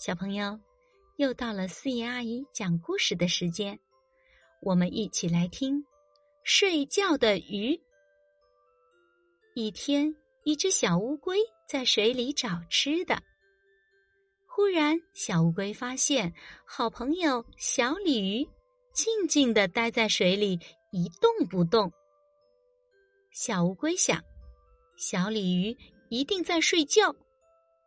[0.00, 0.58] 小朋友，
[1.16, 3.78] 又到了四爷阿姨讲故事的时间，
[4.62, 5.76] 我们一起来听
[6.42, 7.74] 《睡觉的鱼》。
[9.54, 11.36] 一天，一只小乌龟
[11.68, 13.22] 在水里找吃的。
[14.46, 16.32] 忽然，小乌龟发现
[16.64, 18.48] 好朋友小鲤鱼
[18.94, 20.58] 静静的待在水里
[20.92, 21.92] 一动不动。
[23.32, 24.24] 小乌龟想，
[24.96, 25.76] 小鲤鱼
[26.08, 27.14] 一定在睡觉，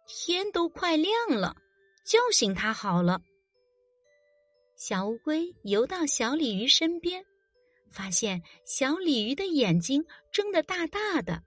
[0.06, 1.56] 天都快亮了。
[2.04, 3.22] 叫醒它好了。
[4.76, 7.24] 小乌龟游到小鲤鱼身边，
[7.90, 11.42] 发现小鲤鱼的眼睛睁得大大的。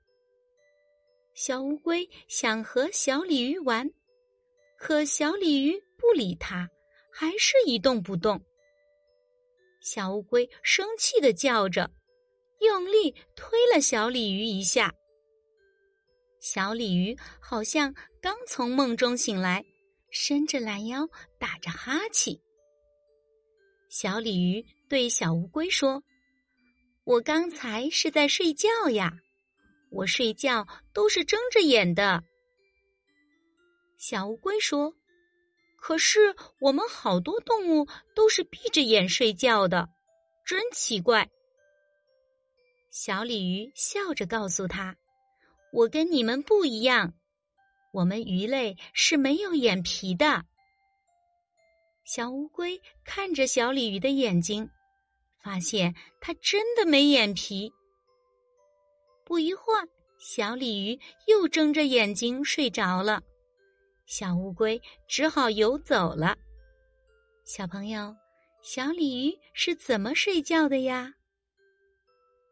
[1.34, 3.90] 小乌龟想和小鲤鱼玩，
[4.78, 6.66] 可小鲤鱼不理它，
[7.12, 8.40] 还是一动不动。
[9.82, 11.90] 小乌龟生气的叫着，
[12.60, 14.90] 用力推了小鲤鱼一下。
[16.40, 19.62] 小鲤鱼好像刚从梦中醒来。
[20.10, 22.38] 伸着懒腰，打着哈欠。
[23.88, 26.02] 小鲤鱼对小乌龟说
[27.04, 29.12] ：“我刚才是在睡觉呀，
[29.90, 32.22] 我睡觉都是睁着眼的。”
[33.96, 34.94] 小乌龟说
[35.80, 39.88] ：“可是我们好多动物都是闭着眼睡觉的，
[40.44, 41.30] 真奇怪。”
[42.90, 44.96] 小鲤鱼笑着告诉他
[45.72, 47.14] ：“我跟你们不一样。”
[47.96, 50.44] 我们鱼类是没有眼皮的。
[52.04, 54.68] 小乌龟看着小鲤鱼的眼睛，
[55.42, 57.72] 发现它真的没眼皮。
[59.24, 63.22] 不一会儿，小鲤鱼又睁着眼睛睡着了，
[64.04, 66.36] 小乌龟只好游走了。
[67.44, 68.14] 小朋友，
[68.60, 71.14] 小鲤鱼是怎么睡觉的呀？